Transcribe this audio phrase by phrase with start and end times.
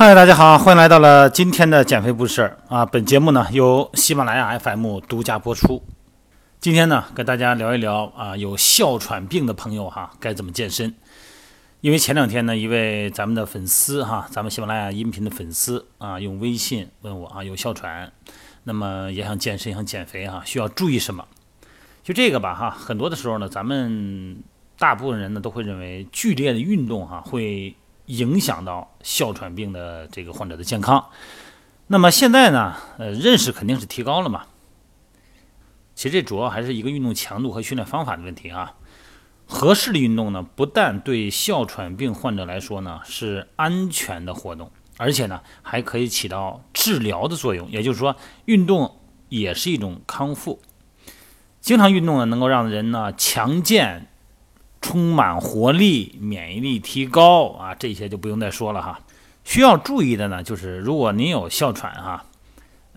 [0.00, 2.86] 嗨，大家好，欢迎来到了今天的减肥不是事啊！
[2.86, 5.84] 本节目呢由喜马拉雅 FM 独家播出。
[6.58, 10.94] 今天呢，跟大家聊一聊啊，有哮喘病的朋友哈，该怎么健身？
[11.82, 18.10] 因为前两天呢，一位咱们的粉丝哈，咱们喜马拉雅音频的粉丝啊，用微信问我啊，有哮喘，
[18.64, 21.26] 那么也想健身，想减肥哈，需要注意什么？
[22.02, 24.42] 就这个吧哈，很多的时候呢，咱们
[24.78, 27.74] 大部分人呢都会认为剧烈的运动哈会。
[28.10, 31.10] 影响到哮喘病的这个患者的健康。
[31.86, 34.46] 那么现在呢，呃，认识肯定是提高了嘛。
[35.94, 38.74] 其实这主要还是一个运动强度和训练方法的问题啊。
[39.46, 47.70] 合适的运动呢，不但对哮喘病患者来说呢是安全的活动，而且呢还可以起到治疗的作用。
[47.70, 48.16] 也就是说，
[48.46, 50.60] 运动也是一种康复。
[51.60, 54.06] 经常运动呢，能够让人呢强健。
[54.80, 59.00] 充满活力，免疫力提高啊，这些就不用再说了哈。
[59.44, 62.24] 需要注意的呢，就是如果您有哮喘哈，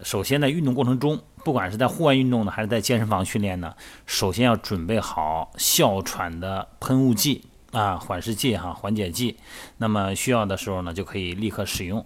[0.03, 3.73] 首先在运动过程中，不管是在户外运动呢，还是在健身房训练呢，
[4.05, 9.37] 首先要准备好哮喘的喷雾剂啊，缓释剂哈，缓解剂。
[9.77, 12.03] 那么需要的时候呢，就可以立刻使用。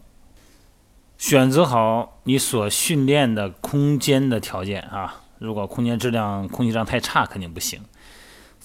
[1.17, 7.81] 选择好你所训练的空间的条件啊，如果空间质量、空气质量太差，肯定不行。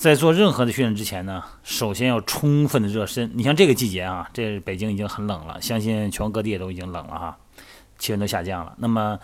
[0.03, 3.31] 在做任何的训练之前呢，首先要充分的热身。
[3.34, 7.39] 你像这个季节啊，这北京已经很冷了，相信全国各地也都已经冷了哈，
[8.00, 8.75] 气温都下降了。
[8.78, 9.20] 那么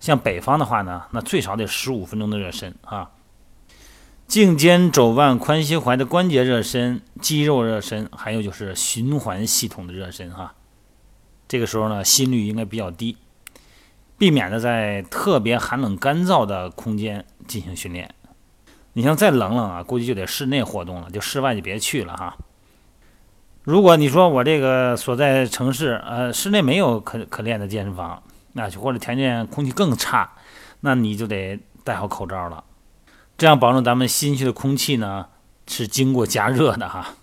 [0.00, 3.10] 像北方的话呢，那最少得十五分钟的热身啊，
[4.26, 10.52] 颈肩肘腕髋膝踝的关节热身、肌肉热身，还有就是循环系统的热身哈。
[11.48, 13.16] 这个时候呢，心率应该比较低，
[14.18, 18.14] 避免呢在特别寒冷干燥的空间进行训练。
[18.98, 22.36] 你像再冷冷啊，估计就得室内活动了，就室外就别去了哈。
[23.62, 28.20] 如果你说我这个所在城市，呃，室内没有可可练的健身房，
[28.54, 30.32] 那就或者条件空气更差，
[30.80, 32.64] 那你就得戴好口罩了，
[33.36, 35.26] 这样保证咱们新鲜的空气呢
[35.68, 37.14] 是经过加热的哈。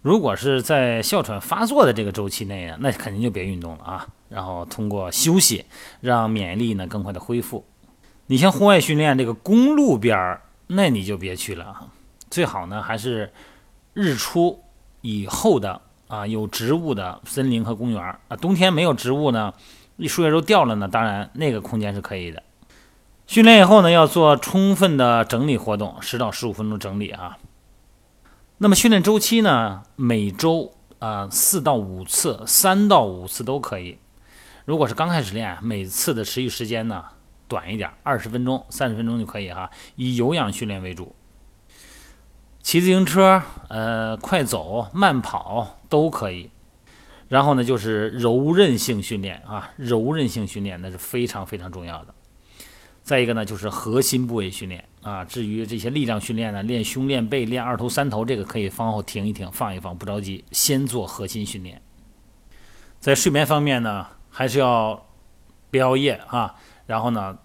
[0.00, 5.66] 如果是在哮喘发作的这个周期内啊，那肯定就别运动了啊，然后通过休息
[6.00, 7.66] 让免疫力呢更快的恢复。
[8.28, 10.40] 你像户外训练这个公路边儿。
[10.74, 11.90] 那你就别去了，
[12.30, 13.32] 最好呢还是
[13.92, 14.62] 日出
[15.02, 18.36] 以后的啊有植物的森林和公园啊。
[18.40, 19.52] 冬天没有植物呢，
[20.08, 22.42] 树叶都掉了呢，当然那个空间是可以的。
[23.26, 27.38] 训练以后呢，要做充分的整理活动，十到十五分钟整理啊。
[28.58, 33.98] 那么训练周期呢，每周啊四到五次，三到五次都可以。
[34.64, 37.04] 如果是刚开始练，每次的持续时间呢？
[37.52, 41.14] 短一点，二十分钟、三十分钟就可以哈，以有氧训练为主。
[42.62, 46.48] 骑自行车、呃，快走、慢跑都可以。
[47.28, 52.14] 然后呢，就是柔韧性训练啊，柔韧性训练那是非常非常重要的。
[53.02, 55.22] 再一个呢，就是核心部位训练啊。
[55.26, 61.82] 至于这些力量训练呢，练胸、练背、练二头、三头，这个可以放后停一停，放一放，不着急，先做核心训练。
[62.98, 65.04] 在睡眠方面呢，还是要
[65.70, 66.54] 别熬夜啊。
[66.92, 67.38] 然后呢，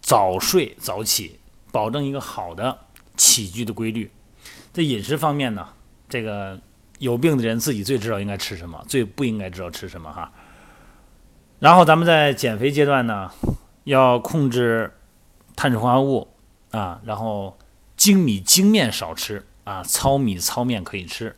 [0.00, 1.40] 早睡早起，
[1.72, 2.78] 保证一个好的
[3.16, 4.08] 起居的规律。
[4.72, 5.70] 在饮食方面呢，
[6.08, 6.60] 这个
[7.00, 10.32] 有病的人自己最知道应该吃什么，最不应该知道吃什么哈。
[11.58, 13.32] 然后咱们在减肥阶段呢，
[13.82, 14.96] 要控制
[15.56, 16.28] 碳水化合物
[16.70, 17.58] 啊，然后
[17.96, 21.34] 精米精面少吃啊，糙米糙面可以吃。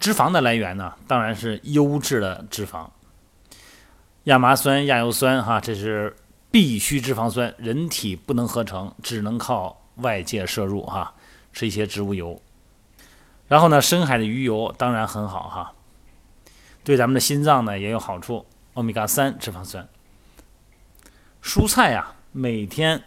[0.00, 2.88] 脂肪的来源呢，当然是优质的脂肪。
[4.26, 6.16] 亚麻酸、亚油酸，哈，这是
[6.50, 11.14] 必需脂肪酸，人体不能合成，只能靠外界摄入，哈，
[11.52, 12.42] 吃一些植物油。
[13.46, 15.72] 然后呢，深海的鱼油当然很好，哈，
[16.82, 18.44] 对咱们的心脏呢也有好处，
[18.74, 19.86] 欧米伽三脂肪酸。
[21.40, 23.04] 蔬菜呀，每天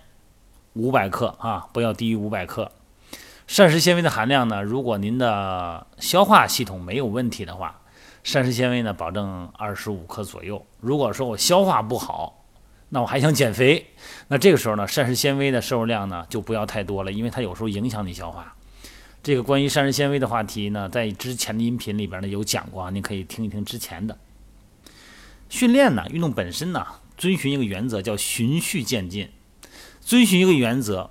[0.72, 2.72] 五百克啊，不要低于五百克。
[3.46, 7.76] 膳食纤维的含量呢，如果您的消化系统没有问题的话。
[8.30, 10.64] 膳食纤维呢，保证二十五克左右。
[10.80, 12.46] 如果说我消化不好，
[12.90, 13.88] 那我还想减肥，
[14.28, 18.56] 那这个时候呢，膳食纤维的摄入量呢就不要太多了，因为它有时候影响你消化。
[19.24, 24.16] 这个关于膳食纤维的话题呢，在之前的音频里边呢有讲过啊，你可以听一听之前的。
[25.50, 26.86] 训练呢，运动本身呢，
[27.18, 29.28] 遵循一个原则叫循序渐进，
[30.02, 31.10] 遵循一个原则，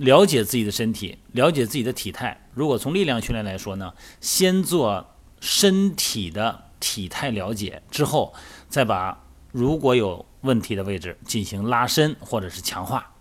[0.00, 2.46] 了解自己的身体，了解自己的体态。
[2.52, 5.08] 如果从力量训练来说呢，先做。
[5.42, 8.32] 身体的体态了解之后，
[8.68, 13.12] 再把如果有问题的位置进行拉伸或者是强化。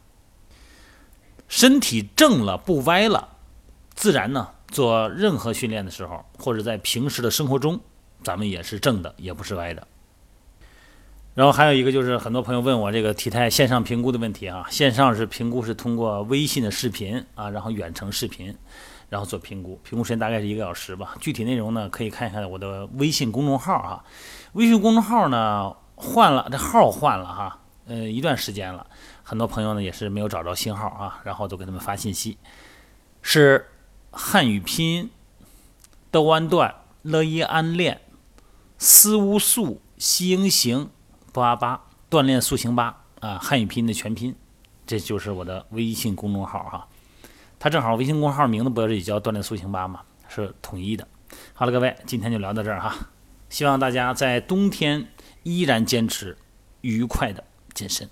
[1.47, 3.37] 身体正了不歪了，
[3.95, 7.81] 自然呢做任何训练的时候，或者在平时的生活中
[8.23, 9.87] 咱们也是正的，也不是歪的。
[11.33, 18.55] 然后还有一个就是很多朋友问我这个体态线上评估的问题啊，线上是评估是通过微信的视频啊，然后远程视频，
[19.11, 21.17] 然后做评估，评估时间大概是一个小时吧。
[21.19, 24.05] 具体内容呢，可以看一看我的微信公众号哈。
[24.53, 28.87] 微信公众号呢换了，这号换了哈，呃一段时间了，
[29.21, 32.37] 很多朋友呢也是没有找着新号啊，然后都给他们发信息，
[33.21, 33.67] 是
[34.11, 35.09] 汉语拼音
[36.09, 37.99] 豆安段乐一安练
[38.77, 40.89] 思乌素西英行。
[41.33, 44.35] 八八锻炼塑形八啊，汉语拼音的全拼，
[44.85, 46.87] 这就是我的微信公众号哈。
[47.63, 51.07] 他正好微信公号名字不是也叫锻炼塑形吧嘛，是统一的。
[51.53, 52.95] 好了，各位，今天就聊到这儿哈。
[53.49, 55.05] 希望大家在冬天
[55.43, 56.35] 依然坚持
[56.81, 57.43] 愉快的
[57.75, 58.09] 健身。